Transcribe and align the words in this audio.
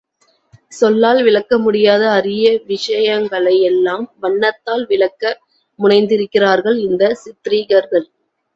சொல்லால் 0.71 1.23
விளக்க 1.23 1.57
முடியாத 1.57 2.03
அரிய 2.11 2.45
விஷயங்களை 2.65 3.61
எல்லாம் 3.61 4.05
வண்ணத்தால் 4.19 4.85
விளக்க 4.85 5.23
முனைந்திருக்கிறார்கள் 5.79 6.79
இந்த 6.79 7.13
சித்ரீகர்கள். 7.23 8.07